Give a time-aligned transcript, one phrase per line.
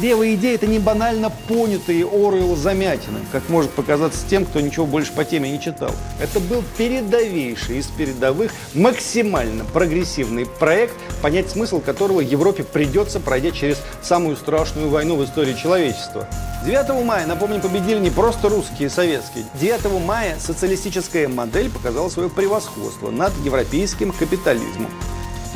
[0.00, 5.10] Левая идея– это не банально понятые Оруэлл замятины, как может показаться тем, кто ничего больше
[5.12, 5.90] по теме не читал.
[6.20, 13.78] Это был передовейший из передовых, максимально прогрессивный проект, понять смысл которого Европе придется, пройдя через
[14.02, 16.28] самую страшную войну в истории человечества.
[16.66, 19.44] 9 мая, напомню, победили не просто русские и советские.
[19.54, 24.90] 9 мая социалистическая модель показала свое превосходство над европейским капитализмом.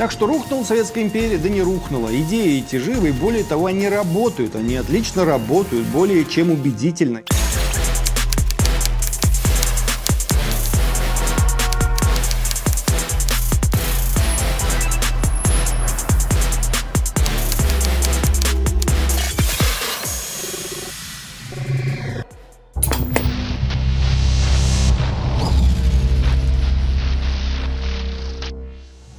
[0.01, 2.09] Так что рухнула Советская империя, да не рухнула.
[2.21, 4.55] Идеи эти живы, и более того, они работают.
[4.55, 7.21] Они отлично работают, более чем убедительно.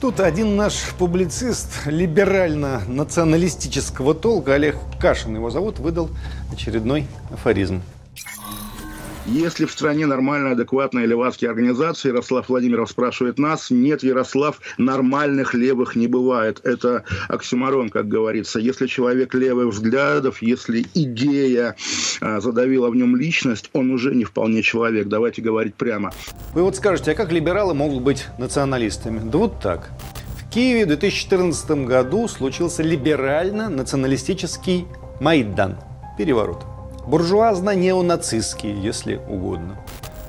[0.02, 6.10] Тут один наш публицист либерально-националистического толка, Олег Кашин его зовут, выдал
[6.52, 7.82] очередной афоризм.
[9.26, 15.94] Если в стране нормальные, адекватные левацкие организации, Ярослав Владимиров спрашивает нас, нет, Ярослав, нормальных левых
[15.94, 16.60] не бывает.
[16.64, 18.58] Это оксюмарон, как говорится.
[18.58, 21.76] Если человек левых взглядов, если идея
[22.20, 25.06] а, задавила в нем личность, он уже не вполне человек.
[25.06, 26.12] Давайте говорить прямо.
[26.52, 29.20] Вы вот скажете, а как либералы могут быть националистами?
[29.24, 29.92] Да вот так.
[30.40, 34.86] В Киеве в 2014 году случился либерально-националистический
[35.20, 35.76] Майдан.
[36.18, 36.71] Переворот
[37.06, 39.76] буржуазно-неонацистские, если угодно.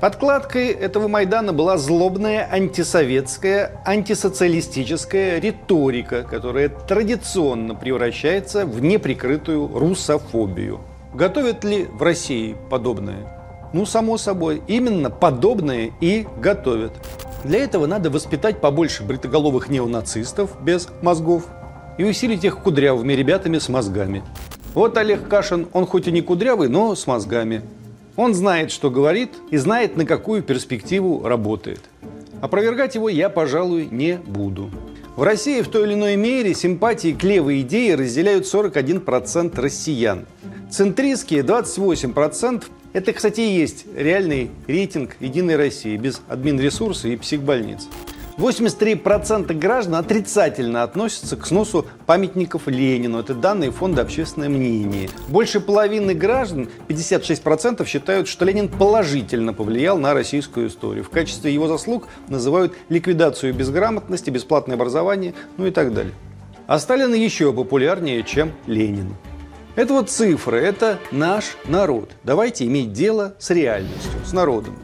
[0.00, 10.80] Подкладкой этого Майдана была злобная антисоветская, антисоциалистическая риторика, которая традиционно превращается в неприкрытую русофобию.
[11.14, 13.70] Готовят ли в России подобное?
[13.72, 16.92] Ну, само собой, именно подобное и готовят.
[17.42, 21.44] Для этого надо воспитать побольше бритоголовых неонацистов без мозгов
[21.98, 24.22] и усилить их кудрявыми ребятами с мозгами.
[24.74, 27.62] Вот Олег Кашин, он хоть и не кудрявый, но с мозгами.
[28.16, 31.80] Он знает, что говорит, и знает, на какую перспективу работает.
[32.40, 34.70] Опровергать его я, пожалуй, не буду.
[35.14, 40.26] В России в той или иной мере симпатии к левой идее разделяют 41% россиян.
[40.70, 42.64] Центристские 28%.
[42.92, 47.88] Это, кстати, и есть реальный рейтинг «Единой России» без админресурса и психбольниц.
[48.36, 53.20] 83% граждан отрицательно относятся к сносу памятников Ленину.
[53.20, 55.08] Это данные Фонда общественное мнение.
[55.28, 61.04] Больше половины граждан, 56%, считают, что Ленин положительно повлиял на российскую историю.
[61.04, 66.12] В качестве его заслуг называют ликвидацию безграмотности, бесплатное образование, ну и так далее.
[66.66, 69.14] А Сталин еще популярнее, чем Ленин.
[69.76, 72.12] Это вот цифры, это наш народ.
[72.22, 74.76] Давайте иметь дело с реальностью, с народом.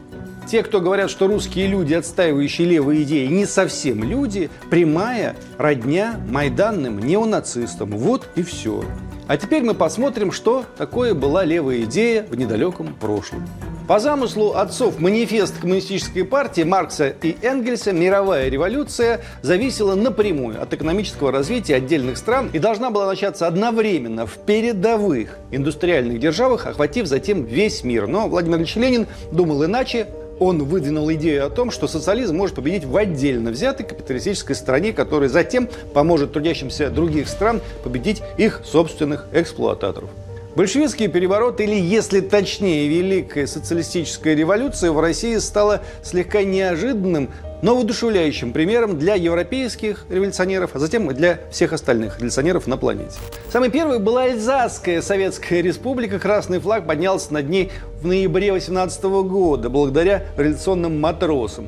[0.51, 6.99] Те, кто говорят, что русские люди, отстаивающие левые идеи, не совсем люди, прямая родня майданным
[6.99, 7.91] неонацистам.
[7.91, 8.83] Вот и все.
[9.29, 13.47] А теперь мы посмотрим, что такое была левая идея в недалеком прошлом.
[13.87, 21.31] По замыслу отцов манифест коммунистической партии Маркса и Энгельса мировая революция зависела напрямую от экономического
[21.31, 27.85] развития отдельных стран и должна была начаться одновременно в передовых индустриальных державах, охватив затем весь
[27.85, 28.07] мир.
[28.07, 30.07] Но Владимир Ильич Ленин думал иначе,
[30.41, 35.29] он выдвинул идею о том, что социализм может победить в отдельно взятой капиталистической стране, которая
[35.29, 40.09] затем поможет трудящимся других стран победить их собственных эксплуататоров.
[40.55, 47.29] Большевистский переворот, или, если точнее, Великая социалистическая революция в России стала слегка неожиданным,
[47.61, 53.17] но воодушевляющим примером для европейских революционеров, а затем для всех остальных революционеров на планете.
[53.51, 56.19] Самой первой была Эльзасская Советская Республика.
[56.19, 57.71] Красный флаг поднялся над ней
[58.01, 61.67] в ноябре 18 года благодаря революционным матросам.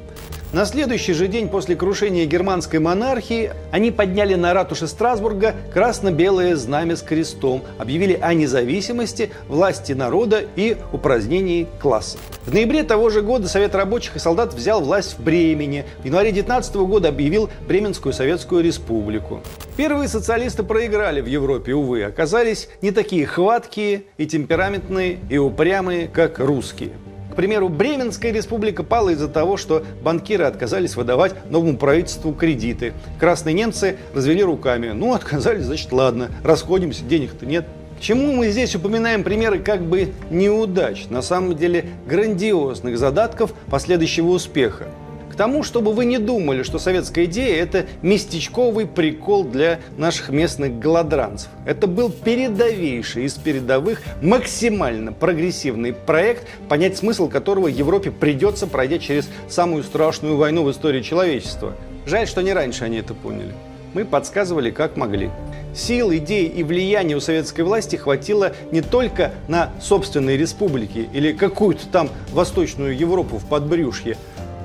[0.53, 6.95] На следующий же день после крушения германской монархии они подняли на ратуше Страсбурга красно-белое знамя
[6.95, 12.19] с крестом, объявили о независимости, власти народа и упразднении класса.
[12.45, 15.85] В ноябре того же года Совет рабочих и солдат взял власть в Бремени.
[16.03, 19.41] В январе 19 года объявил Бременскую Советскую Республику.
[19.75, 26.37] Первые социалисты проиграли в Европе, увы, оказались не такие хваткие и темпераментные и упрямые, как
[26.37, 26.91] русские.
[27.33, 32.93] К примеру, Бременская республика пала из-за того, что банкиры отказались выдавать новому правительству кредиты.
[33.19, 34.91] Красные немцы развели руками.
[34.91, 37.65] Ну, отказались, значит, ладно, расходимся, денег-то нет.
[37.99, 44.89] Чему мы здесь упоминаем примеры как бы неудач, на самом деле грандиозных задатков последующего успеха?
[45.33, 50.77] К тому, чтобы вы не думали, что советская идея– это местечковый прикол для наших местных
[50.77, 51.49] голодранцев.
[51.65, 59.27] Это был передовейший из передовых, максимально прогрессивный проект, понять смысл которого Европе придется, пройдя через
[59.49, 61.73] самую страшную войну в истории человечества.
[62.05, 63.55] Жаль, что не раньше они это поняли.
[63.95, 65.31] Мы подсказывали, как могли.
[65.75, 71.87] Сил, идей и влияния у советской власти хватило не только на собственные республики или какую-то
[71.87, 74.17] там Восточную Европу в подбрюшье,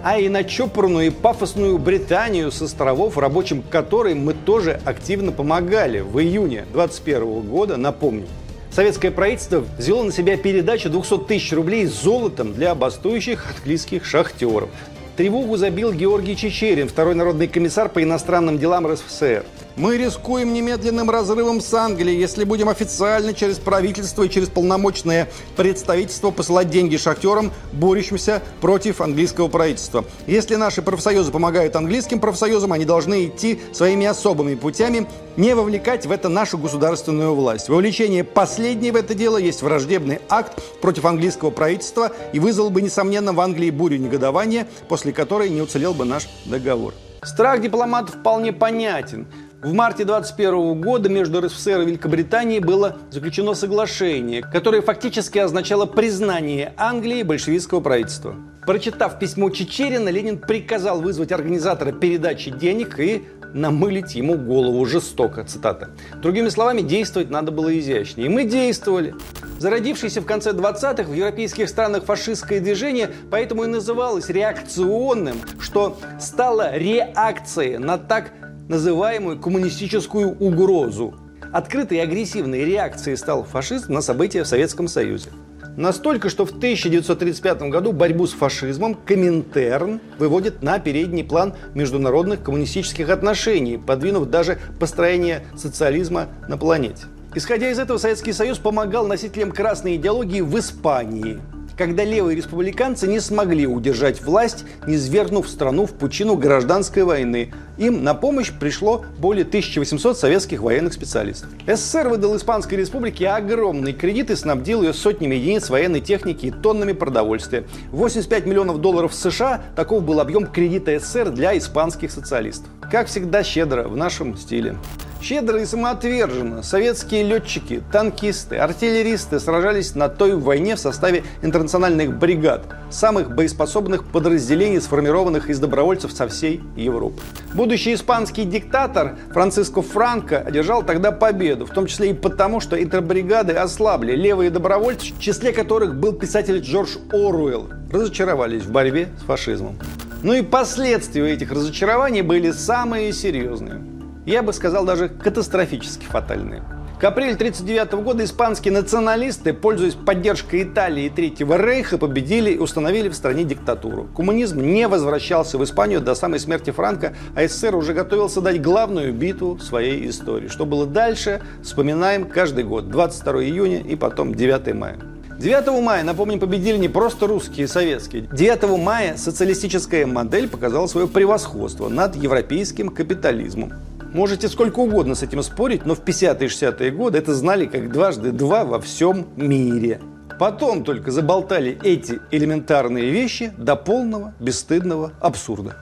[0.03, 6.01] а и на чопорную и пафосную Британию с островов, рабочим которой мы тоже активно помогали
[6.01, 8.27] в июне 2021 года, напомню.
[8.71, 14.71] Советское правительство взяло на себя передачу 200 тысяч рублей золотом для бастующих английских шахтеров.
[15.17, 19.45] Тревогу забил Георгий Чечерин, второй народный комиссар по иностранным делам РСФСР.
[19.79, 26.33] Мы рискуем немедленным разрывом с Англией, если будем официально через правительство и через полномочное представительство
[26.33, 30.05] посылать деньги шахтерам, борющимся против английского правительства.
[30.27, 36.11] Если наши профсоюзы помогают английским профсоюзам, они должны идти своими особыми путями, не вовлекать в
[36.11, 37.69] это нашу государственную власть.
[37.69, 43.33] Вовлечение последней в это дело есть враждебный акт против английского правительства и вызвал бы, несомненно,
[43.33, 46.95] в Англии бурю негодования, после которой не уцелел бы наш договор.
[47.23, 49.29] Страх дипломатов вполне понятен.
[49.61, 56.75] В марте 2021 года между РСФСР и Великобританией было заключено соглашение, которое фактически означало признание
[56.77, 58.37] Англии большевистского правительства.
[58.65, 65.91] Прочитав письмо Чечерина, Ленин приказал вызвать организатора передачи денег и намылить ему голову жестоко, цитата.
[66.23, 68.27] Другими словами, действовать надо было изящнее.
[68.27, 69.17] И мы действовали.
[69.59, 76.77] Зародившееся в конце 20-х в европейских странах фашистское движение поэтому и называлось реакционным, что стало
[76.77, 78.31] реакцией на так
[78.69, 81.15] называемую коммунистическую угрозу.
[81.53, 85.31] Открытой и агрессивной реакцией стал фашизм на события в Советском Союзе.
[85.77, 93.09] Настолько, что в 1935 году борьбу с фашизмом Коминтерн выводит на передний план международных коммунистических
[93.09, 97.05] отношений, подвинув даже построение социализма на планете.
[97.35, 101.41] Исходя из этого, Советский Союз помогал носителям красной идеологии в Испании–
[101.79, 107.53] когда левые республиканцы не смогли удержать власть, не свергнув страну в пучину гражданской войны.
[107.79, 111.49] Им на помощь пришло более 1800 советских военных специалистов.
[111.67, 116.93] СССР выдал Испанской республике огромный кредит и снабдил ее сотнями единиц военной техники и тоннами
[116.93, 117.65] продовольствия.
[117.93, 122.69] 85 миллионов долларов США– таков был объем кредита СССР для испанских социалистов.
[122.91, 124.77] Как всегда, щедро, в нашем стиле.
[125.21, 132.63] Щедро и самоотверженно советские летчики, танкисты, артиллеристы сражались на той войне в составе интернациональных бригад,
[132.89, 137.21] самых боеспособных подразделений, сформированных из добровольцев со всей Европы.
[137.69, 143.53] Будущий испанский диктатор Франциско Франко одержал тогда победу, в том числе и потому, что интербригады
[143.53, 144.17] ослабли.
[144.17, 149.79] Левые добровольцы, в числе которых был писатель Джордж Оруэлл, разочаровались в борьбе с фашизмом.
[150.23, 153.83] Ну и последствия этих разочарований были самые серьезные
[154.29, 156.63] я бы сказал, даже катастрофически фатальные.
[156.99, 163.09] К апрелю 1939 года испанские националисты, пользуясь поддержкой Италии и Третьего Рейха, победили и установили
[163.09, 164.09] в стране диктатуру.
[164.17, 169.13] Коммунизм не возвращался в Испанию до самой смерти Франка, а СССР уже готовился дать главную
[169.13, 170.49] битву своей истории.
[170.49, 172.89] Что было дальше, вспоминаем каждый год.
[172.89, 174.99] 22 июня и потом 9 мая.
[175.39, 178.23] 9 мая, напомним, победили не просто русские и советские.
[178.23, 183.73] 9 мая социалистическая модель показала свое превосходство над европейским капитализмом.
[184.13, 187.93] Можете сколько угодно с этим спорить, но в 50-е и 60-е годы это знали как
[187.93, 190.01] дважды два во всем мире.
[190.39, 195.77] Потом только заболтали эти элементарные вещи до полного бесстыдного абсурда.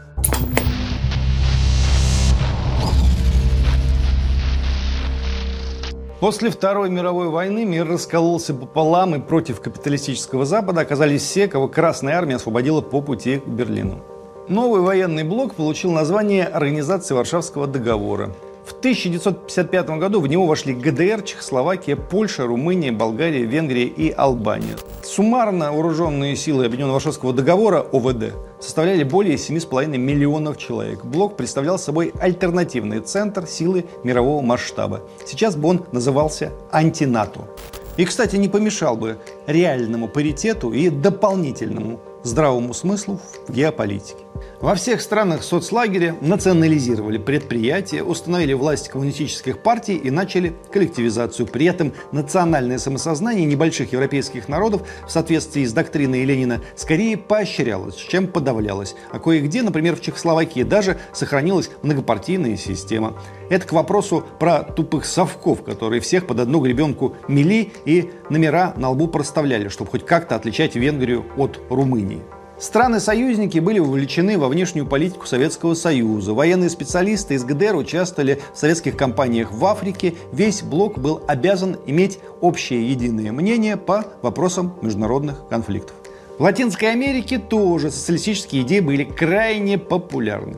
[6.18, 12.16] После Второй мировой войны мир раскололся пополам, и против капиталистического Запада оказались все, кого Красная
[12.16, 14.15] Армия освободила по пути к Берлину.
[14.48, 18.30] Новый военный блок получил название Организации Варшавского договора.
[18.64, 24.76] В 1955 году в него вошли ГДР, Чехословакия, Польша, Румыния, Болгария, Венгрия и Албания.
[25.02, 31.04] Суммарно вооруженные силы Объединенного Варшавского договора ОВД составляли более 7,5 миллионов человек.
[31.04, 35.00] Блок представлял собой альтернативный центр силы мирового масштаба.
[35.26, 37.48] Сейчас бы он назывался антинато.
[37.96, 44.25] И, кстати, не помешал бы реальному паритету и дополнительному здравому смыслу в геополитике.
[44.60, 51.46] Во всех странах соцлагеря национализировали предприятия, установили власть коммунистических партий и начали коллективизацию.
[51.46, 58.26] При этом национальное самосознание небольших европейских народов в соответствии с доктриной Ленина скорее поощрялось, чем
[58.26, 58.94] подавлялось.
[59.12, 63.16] А кое-где, например, в Чехословакии даже сохранилась многопартийная система.
[63.50, 68.90] Это к вопросу про тупых совков, которые всех под одну гребенку мели и номера на
[68.90, 72.22] лбу проставляли, чтобы хоть как-то отличать Венгрию от Румынии.
[72.58, 76.32] Страны-союзники были вовлечены во внешнюю политику Советского Союза.
[76.32, 80.14] Военные специалисты из ГДР участвовали в советских кампаниях в Африке.
[80.32, 85.96] Весь блок был обязан иметь общее единое мнение по вопросам международных конфликтов.
[86.38, 90.56] В Латинской Америке тоже социалистические идеи были крайне популярны.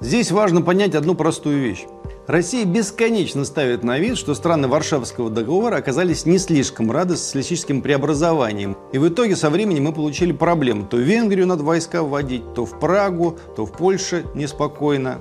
[0.00, 1.84] Здесь важно понять одну простую вещь.
[2.26, 8.78] Россия бесконечно ставит на вид, что страны Варшавского договора оказались не слишком рады социалистическим преобразованиям.
[8.92, 10.86] И в итоге со временем мы получили проблемы.
[10.86, 15.20] То в Венгрию надо войска вводить, то в Прагу, то в Польше неспокойно.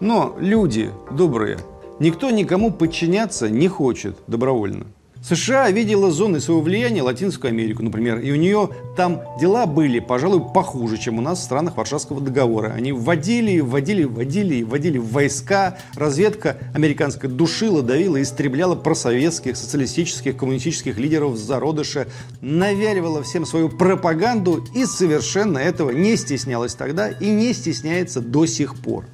[0.00, 1.58] Но люди добрые,
[1.98, 4.86] никто никому подчиняться не хочет добровольно.
[5.22, 10.42] США видела зоны своего влияния Латинскую Америку, например, и у нее там дела были, пожалуй,
[10.52, 12.72] похуже, чем у нас в странах Варшавского договора.
[12.74, 21.36] Они вводили, вводили, вводили, вводили войска, разведка американская душила, давила, истребляла просоветских, социалистических, коммунистических лидеров
[21.36, 22.08] зародыша,
[22.40, 28.74] навяливала всем свою пропаганду и совершенно этого не стеснялась тогда и не стесняется до сих
[28.74, 29.04] пор.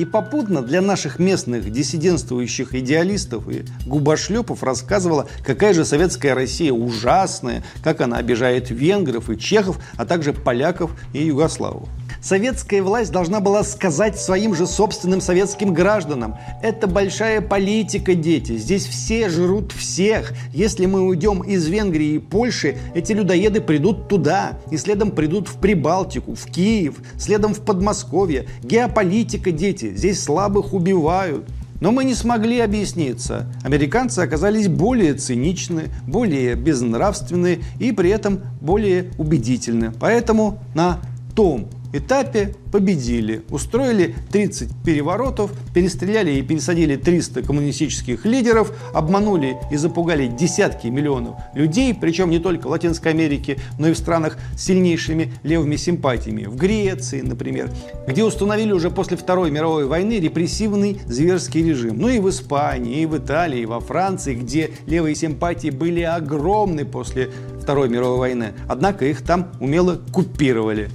[0.00, 7.62] И попутно для наших местных диссидентствующих идеалистов и губошлепов рассказывала, какая же советская Россия ужасная,
[7.84, 11.86] как она обижает венгров и чехов, а также поляков и югославов.
[12.22, 18.84] Советская власть должна была сказать своим же собственным советским гражданам, это большая политика, дети, здесь
[18.84, 20.34] все жрут всех.
[20.52, 25.56] Если мы уйдем из Венгрии и Польши, эти людоеды придут туда, и следом придут в
[25.56, 28.46] Прибалтику, в Киев, следом в Подмосковье.
[28.62, 31.46] Геополитика, дети, здесь слабых убивают.
[31.80, 33.50] Но мы не смогли объясниться.
[33.64, 39.90] Американцы оказались более циничны, более безнравственны и при этом более убедительны.
[39.98, 41.00] Поэтому на
[41.34, 43.42] том этапе победили.
[43.50, 51.94] Устроили 30 переворотов, перестреляли и пересадили 300 коммунистических лидеров, обманули и запугали десятки миллионов людей,
[51.94, 56.44] причем не только в Латинской Америке, но и в странах с сильнейшими левыми симпатиями.
[56.44, 57.70] В Греции, например,
[58.06, 61.98] где установили уже после Второй мировой войны репрессивный зверский режим.
[61.98, 66.84] Ну и в Испании, и в Италии, и во Франции, где левые симпатии были огромны
[66.84, 67.30] после
[67.60, 68.52] Второй мировой войны.
[68.68, 70.90] Однако их там умело купировали.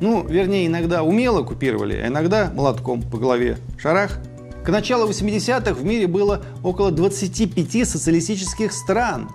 [0.00, 3.58] Ну, вернее, иногда умело купировали, а иногда молотком по голове.
[3.78, 4.18] Шарах.
[4.64, 9.30] К началу 80-х в мире было около 25 социалистических стран.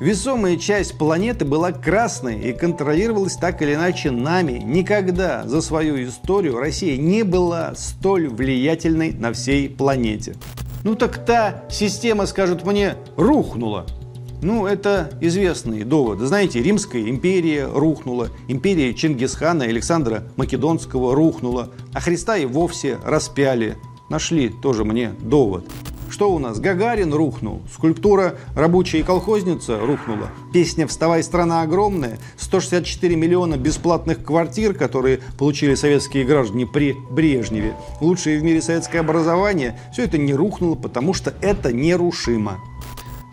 [0.00, 4.60] Весомая часть планеты была красной и контролировалась так или иначе нами.
[4.64, 10.34] Никогда за свою историю Россия не была столь влиятельной на всей планете.
[10.82, 13.86] Ну так та система, скажут мне, рухнула.
[14.44, 16.18] Ну, это известный довод.
[16.18, 23.78] Знаете, Римская империя рухнула, империя Чингисхана Александра Македонского рухнула, а Христа и вовсе распяли.
[24.10, 25.64] Нашли тоже мне довод.
[26.10, 26.60] Что у нас?
[26.60, 35.20] Гагарин рухнул, скульптура «Рабочая колхозница» рухнула, песня «Вставай, страна огромная», 164 миллиона бесплатных квартир, которые
[35.38, 41.14] получили советские граждане при Брежневе, лучшее в мире советское образование, все это не рухнуло, потому
[41.14, 42.60] что это нерушимо.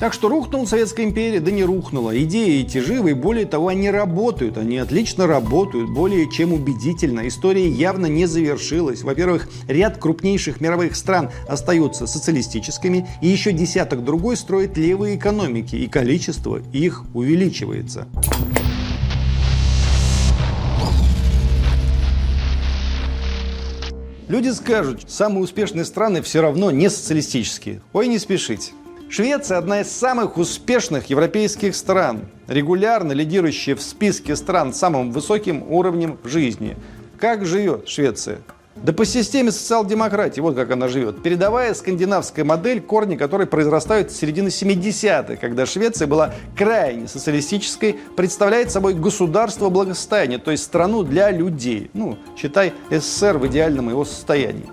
[0.01, 2.19] Так что рухнула Советская империя, да не рухнула.
[2.23, 4.57] Идеи эти живы, и более того, они работают.
[4.57, 7.27] Они отлично работают, более чем убедительно.
[7.27, 9.03] История явно не завершилась.
[9.03, 15.87] Во-первых, ряд крупнейших мировых стран остаются социалистическими, и еще десяток другой строит левые экономики, и
[15.87, 18.07] количество их увеличивается.
[24.27, 27.81] Люди скажут, самые успешные страны все равно не социалистические.
[27.93, 28.71] Ой, не спешите.
[29.11, 35.65] Швеция– одна из самых успешных европейских стран, регулярно лидирующая в списке стран с самым высоким
[35.69, 36.77] уровнем жизни.
[37.19, 38.37] Как живет Швеция?
[38.77, 41.21] Да по системе социал-демократии, вот как она живет.
[41.21, 48.71] Передовая скандинавская модель, корни которой произрастают с середины 70-х, когда Швеция была крайне социалистической, представляет
[48.71, 51.91] собой государство благосостояния, то есть страну для людей.
[51.93, 54.69] Ну, считай СССР в идеальном его состоянии.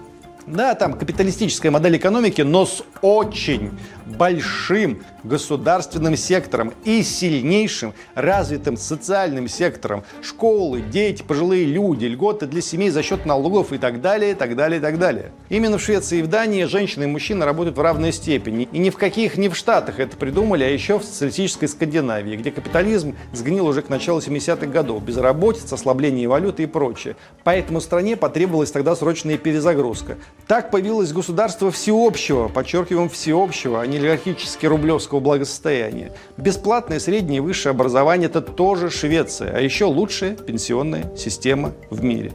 [0.51, 3.73] Да, там капиталистическая модель экономики, но с очень
[4.09, 10.05] большим государственным сектором и сильнейшим развитым социальным сектором.
[10.23, 14.57] Школы, дети, пожилые люди, льготы для семей за счет налогов и так далее, и так
[14.57, 15.33] далее, и так далее.
[15.49, 18.69] Именно в Швеции и в Дании женщины и мужчины работают в равной степени.
[18.73, 22.51] И ни в каких, ни в Штатах это придумали, а еще в социалистической Скандинавии, где
[22.51, 25.03] капитализм сгнил уже к началу 70-х годов.
[25.03, 27.17] Безработица, ослабление валюты и прочее.
[27.45, 30.19] Поэтому стране потребовалась тогда срочная перезагрузка.
[30.47, 36.13] Так появилось государство всеобщего, подчеркиваем, всеобщего, а не олигархически-рублевского благосостояния.
[36.37, 42.33] Бесплатное среднее и высшее образование– это тоже Швеция, а еще лучшая пенсионная система в мире.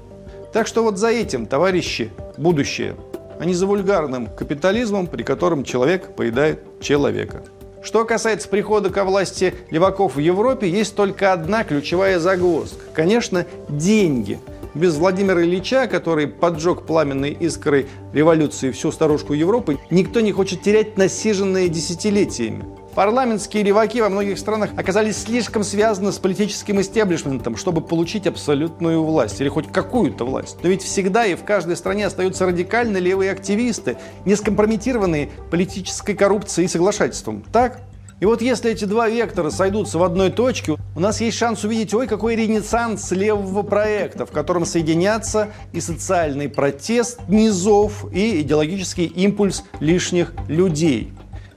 [0.51, 2.95] Так что вот за этим, товарищи, будущее,
[3.39, 7.43] а не за вульгарным капитализмом, при котором человек поедает человека.
[7.81, 12.85] Что касается прихода ко власти леваков в Европе, есть только одна ключевая загвоздка.
[12.93, 14.39] Конечно, деньги–
[14.73, 20.97] без Владимира Ильича, который поджег пламенной искрой революции всю старушку Европы, никто не хочет терять
[20.97, 22.65] насиженные десятилетиями.
[22.95, 29.41] Парламентские леваки во многих странах оказались слишком связаны с политическим истеблишментом, чтобы получить абсолютную власть
[29.41, 30.57] или хоть какую-то власть.
[30.61, 36.65] Но ведь всегда и в каждой стране остаются радикально левые активисты, не скомпрометированные политической коррупцией
[36.65, 37.43] и соглашательством.
[37.51, 37.81] Так?
[38.23, 41.93] И вот если эти два вектора сойдутся в одной точке, у нас есть шанс увидеть,
[41.93, 49.65] ой, какой ренессанс левого проекта, в котором соединятся и социальный протест низов, и идеологический импульс
[49.81, 51.11] лишних людей.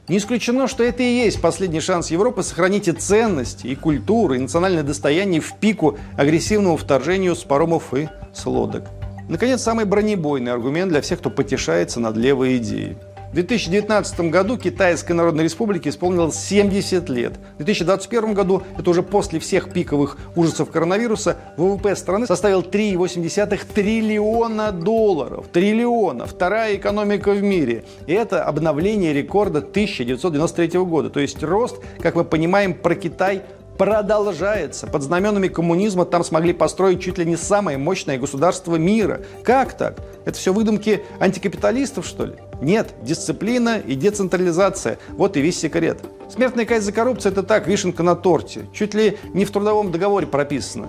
[0.08, 4.38] Не исключено, что это и есть последний шанс Европы сохранить и ценности, и культуру, и
[4.38, 8.88] национальное достояние в пику агрессивному вторжению с паромов и с лодок.
[9.28, 12.96] Наконец, самый бронебойный аргумент для всех, кто потешается над левой идеей.
[13.30, 17.34] В 2019 году Китайской Народной Республике исполнилось 70 лет.
[17.54, 24.70] В 2021 году, это уже после всех пиковых ужасов коронавируса, ВВП страны составил 3,8 триллиона
[24.70, 25.48] долларов.
[25.52, 26.26] Триллиона.
[26.26, 27.84] Вторая экономика в мире.
[28.06, 31.10] И это обновление рекорда 1993 года.
[31.10, 33.42] То есть рост, как мы понимаем, про Китай
[33.78, 34.86] продолжается.
[34.86, 39.22] Под знаменами коммунизма там смогли построить чуть ли не самое мощное государство мира.
[39.42, 39.98] Как так?
[40.24, 42.34] Это все выдумки антикапиталистов, что ли?
[42.60, 44.98] Нет, дисциплина и децентрализация.
[45.10, 46.00] Вот и весь секрет.
[46.28, 48.66] Смертная казнь за коррупцию– это так, вишенка на торте.
[48.72, 50.88] Чуть ли не в трудовом договоре прописано.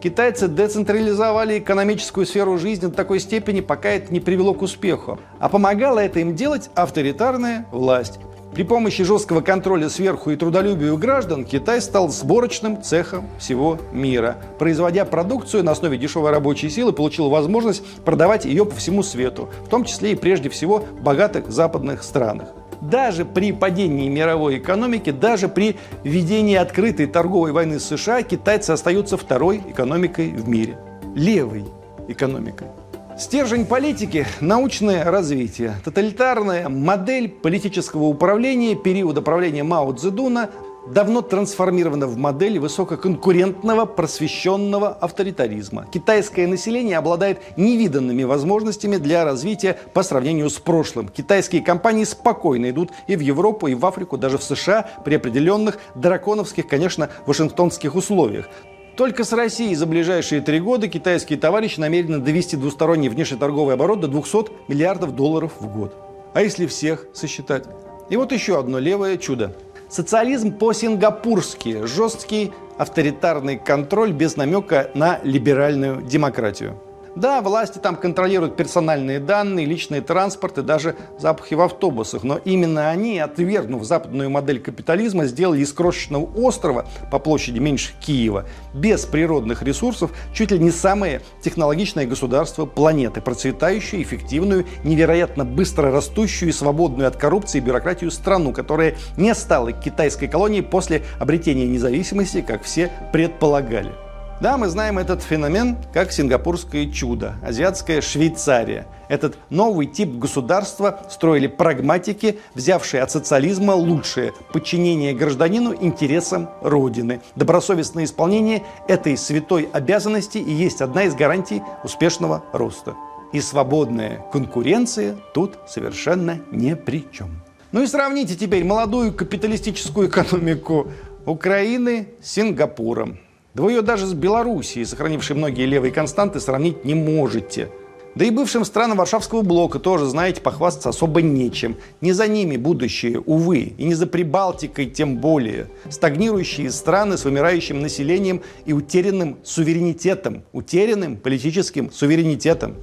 [0.00, 5.18] Китайцы децентрализовали экономическую сферу жизни до такой степени, пока это не привело к успеху.
[5.40, 8.20] А помогала это им делать авторитарная власть.
[8.56, 14.38] При помощи жесткого контроля сверху и трудолюбию граждан Китай стал сборочным цехом всего мира.
[14.58, 19.68] Производя продукцию на основе дешевой рабочей силы, получил возможность продавать ее по всему свету, в
[19.68, 22.48] том числе и прежде всего в богатых западных странах.
[22.80, 29.18] Даже при падении мировой экономики, даже при ведении открытой торговой войны с США, китайцы остаются
[29.18, 30.78] второй экономикой в мире.
[31.14, 31.66] Левой
[32.08, 32.68] экономикой.
[33.18, 35.76] Стержень политики– научное развитие.
[35.82, 40.50] Тоталитарная модель политического управления периода правления Мао Цзэдуна
[40.86, 45.86] давно трансформирована в модель высококонкурентного просвещенного авторитаризма.
[45.90, 51.08] Китайское население обладает невиданными возможностями для развития по сравнению с прошлым.
[51.08, 55.78] Китайские компании спокойно идут и в Европу, и в Африку, даже в США при определенных
[55.94, 58.50] драконовских, конечно, вашингтонских условиях.
[58.96, 64.08] Только с Россией за ближайшие три года китайские товарищи намерены довести двусторонний внешнеторговый оборот до
[64.08, 65.94] 200 миллиардов долларов в год.
[66.32, 67.64] А если всех сосчитать?
[68.08, 69.54] И вот еще одно левое чудо.
[69.90, 71.84] Социализм по-сингапурски.
[71.84, 76.80] Жесткий авторитарный контроль без намека на либеральную демократию.
[77.16, 82.24] Да, власти там контролируют персональные данные, личный транспорт и даже запахи в автобусах.
[82.24, 88.44] Но именно они, отвергнув западную модель капитализма, сделали из крошечного острова по площади меньше Киева,
[88.74, 96.50] без природных ресурсов, чуть ли не самое технологичное государство планеты, процветающую, эффективную, невероятно быстро растущую
[96.50, 102.42] и свободную от коррупции и бюрократию страну, которая не стала китайской колонией после обретения независимости,
[102.42, 104.05] как все предполагали.
[104.38, 108.86] Да, мы знаем этот феномен как сингапурское чудо, азиатская Швейцария.
[109.08, 117.22] Этот новый тип государства строили прагматики, взявшие от социализма лучшее– подчинение гражданину интересам Родины.
[117.34, 122.94] Добросовестное исполнение этой святой обязанности и есть одна из гарантий успешного роста.
[123.32, 127.42] И свободная конкуренция тут совершенно ни при чем.
[127.72, 130.88] Ну и сравните теперь молодую капиталистическую экономику
[131.24, 133.18] Украины с Сингапуром.
[133.56, 137.70] Да вы ее даже с Белоруссией, сохранившей многие левые константы, сравнить не можете.
[138.14, 141.76] Да и бывшим странам Варшавского блока тоже, знаете, похвастаться особо нечем.
[142.02, 145.68] Не за ними будущее, увы, и не за Прибалтикой тем более.
[145.88, 152.74] Стагнирующие страны с вымирающим населением и утерянным суверенитетом, утерянным политическим суверенитетом.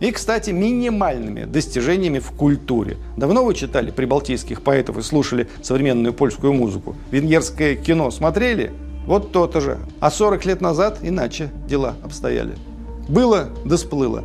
[0.00, 2.96] И, кстати, минимальными достижениями в культуре.
[3.16, 6.96] Давно вы читали прибалтийских поэтов и слушали современную польскую музыку?
[7.12, 8.72] Венгерское кино смотрели?
[9.06, 9.78] Вот то-то же.
[10.00, 12.56] А 40 лет назад иначе дела обстояли.
[13.08, 14.24] Было да сплыло.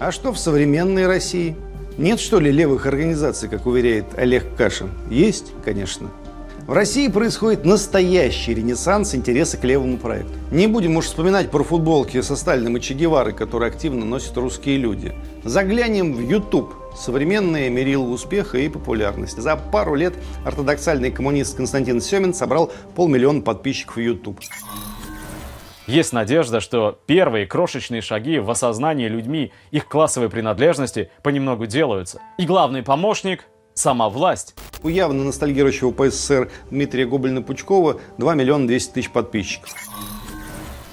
[0.00, 1.56] А что в современной России?
[1.96, 4.90] Нет, что ли, левых организаций, как уверяет Олег Кашин?
[5.08, 6.08] Есть, конечно.
[6.72, 10.32] В России происходит настоящий ренессанс интереса к левому проекту.
[10.50, 14.78] Не будем уж вспоминать про футболки со Сталиным и Че Геварой, которые активно носят русские
[14.78, 15.14] люди.
[15.44, 16.72] Заглянем в YouTube.
[16.96, 19.40] Современные мерило успеха и популярности.
[19.40, 20.14] За пару лет
[20.46, 24.40] ортодоксальный коммунист Константин Семин собрал полмиллиона подписчиков в YouTube.
[25.86, 32.22] Есть надежда, что первые крошечные шаги в осознании людьми их классовой принадлежности понемногу делаются.
[32.38, 34.54] И главный помощник– сама власть.
[34.82, 39.74] У явно ностальгирующего по СССР Дмитрия Гобельна-Пучкова 2 миллиона 200 тысяч подписчиков.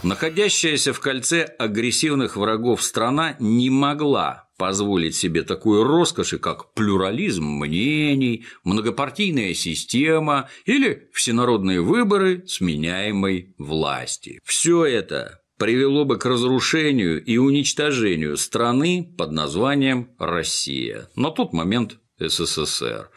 [0.04, 8.46] Находящаяся в кольце агрессивных врагов страна не могла позволить себе такую роскошь, как плюрализм мнений,
[8.64, 14.40] многопартийная система или всенародные выборы сменяемой власти.
[14.44, 21.10] Все это привело бы к разрушению и уничтожению страны под названием Россия.
[21.16, 23.10] На тот момент СССР.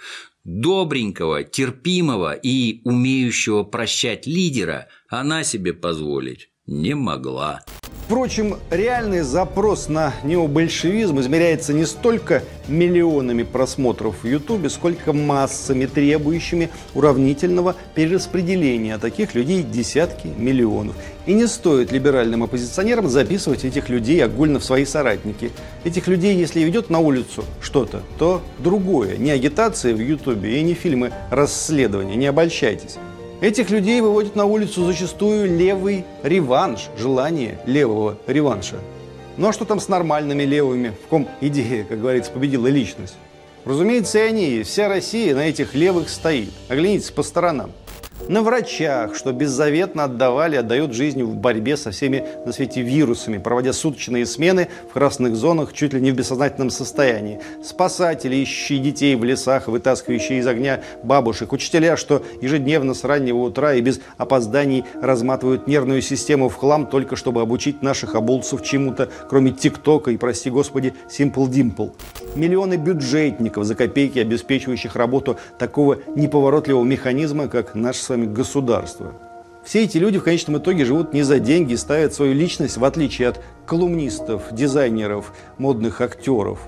[0.45, 7.63] Добренького, терпимого и умеющего прощать лидера она себе позволить не могла.
[8.13, 16.69] Впрочем, реальный запрос на необольшевизм измеряется не столько миллионами просмотров в Ютубе, сколько массами, требующими
[16.93, 18.99] уравнительного перераспределения.
[18.99, 20.95] Таких людей десятки миллионов.
[21.25, 25.51] И не стоит либеральным оппозиционерам записывать этих людей огульно в свои соратники.
[25.83, 29.17] Этих людей, если ведет на улицу что-то, то другое.
[29.17, 32.17] Не агитация в Ютубе и не фильмы расследования.
[32.17, 32.99] Не обольщайтесь.
[33.43, 38.77] Этих людей выводит на улицу зачастую левый реванш, желание левого реванша.
[39.37, 43.17] Ну а что там с нормальными левыми, в ком идея, как говорится, победила личность?
[43.65, 44.71] Разумеется, и они есть.
[44.71, 46.53] Вся Россия на этих левых стоит.
[46.69, 47.73] Оглянитесь по сторонам
[48.29, 53.73] на врачах, что беззаветно отдавали, отдают жизнь в борьбе со всеми на свете вирусами, проводя
[53.73, 57.41] суточные смены в красных зонах чуть ли не в бессознательном состоянии.
[57.63, 61.53] Спасатели, ищущие детей в лесах, вытаскивающие из огня бабушек.
[61.53, 67.17] Учителя, что ежедневно с раннего утра и без опозданий разматывают нервную систему в хлам, только
[67.17, 71.93] чтобы обучить наших обулцев чему-то, кроме ТикТока и, прости господи, Simple Dimple.
[72.35, 79.15] Миллионы бюджетников за копейки, обеспечивающих работу такого неповоротливого механизма, как наш вами государство.
[79.65, 83.29] Все эти люди в конечном итоге живут не за деньги, ставят свою личность, в отличие
[83.29, 86.61] от колумнистов, дизайнеров, модных актеров,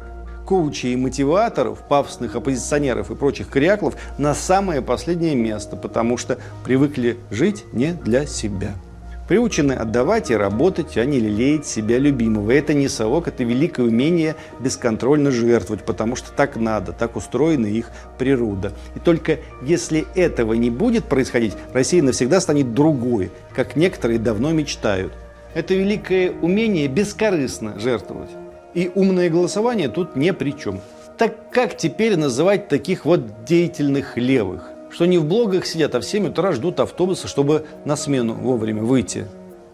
[0.46, 7.18] коучей и мотиваторов, пафосных оппозиционеров и прочих кряклов на самое последнее место, потому что привыкли
[7.30, 8.74] жить не для себя.
[9.28, 12.50] Приучены отдавать и работать, а не лелеять себя любимого.
[12.50, 17.90] Это не совок, это великое умение бесконтрольно жертвовать, потому что так надо, так устроена их
[18.18, 18.72] природа.
[18.94, 25.14] И только если этого не будет происходить, Россия навсегда станет другой, как некоторые давно мечтают.
[25.54, 28.30] Это великое умение бескорыстно жертвовать.
[28.74, 30.80] И умное голосование тут ни при чем.
[31.16, 34.73] Так как теперь называть таких вот деятельных левых?
[34.94, 38.85] Что не в блогах сидят, а в 7 утра ждут автобуса, чтобы на смену вовремя
[38.85, 39.26] выйти.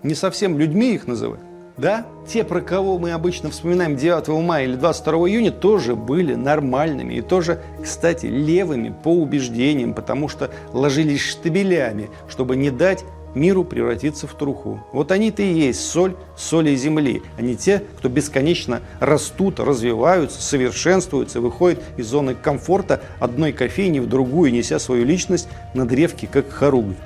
[0.02, 1.40] Не совсем людьми их называть.
[1.76, 7.14] Да, те, про кого мы обычно вспоминаем 9 мая или 22 июня, тоже были нормальными
[7.14, 13.04] и тоже, кстати, левыми по убеждениям, потому что ложились штабелями, чтобы не дать
[13.34, 14.80] миру превратиться в труху.
[14.92, 21.80] Вот они-то и есть соль соли земли, не те, кто бесконечно растут, развиваются, совершенствуются, выходят
[21.96, 26.96] из зоны комфорта одной кофейни в другую, неся свою личность на древке, как хоругвь.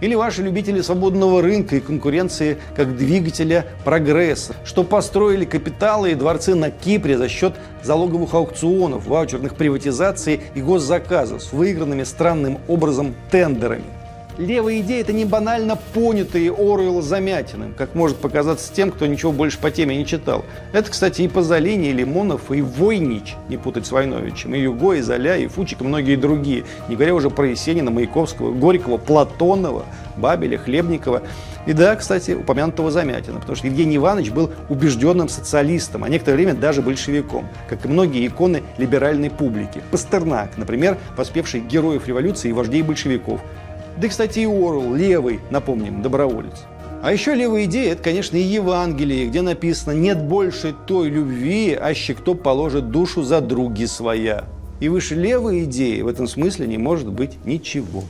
[0.00, 6.54] Или ваши любители свободного рынка и конкуренции как двигателя прогресса, что построили капиталы и дворцы
[6.54, 14.03] на Кипре за счет залоговых аукционов, ваучерных приватизаций и госзаказов с выигранными странным образом тендерами.
[14.36, 19.60] Левые идеи– это не банально понятые Оруэлла Замятиным, как может показаться тем, кто ничего больше
[19.60, 20.44] по теме не читал.
[20.72, 25.02] Это, кстати, и Пазолини, и Лимонов, и Войнич, не путать с Войновичем, и Юго, и
[25.02, 26.64] Золя, и Фучик, и многие другие.
[26.88, 29.84] Не говоря уже про Есенина, Маяковского, Горького, Платонова,
[30.16, 31.22] Бабеля, Хлебникова.
[31.66, 36.54] И да, кстати, упомянутого Замятина, потому что Евгений Иванович был убежденным социалистом, а некоторое время
[36.54, 39.80] даже большевиком, как и многие иконы либеральной публики.
[39.92, 43.40] Пастернак, например, воспевший героев революции и вождей большевиков–
[43.96, 46.64] да, кстати, и Орл, левый, напомним, доброволец.
[47.02, 52.14] А еще левая идея– это, конечно, и Евангелие, где написано «нет больше той любви, аще
[52.14, 54.44] кто положит душу за други своя».
[54.80, 58.04] И выше левой идеи в этом смысле не может быть ничего.